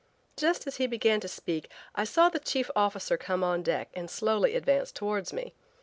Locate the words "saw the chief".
2.05-2.71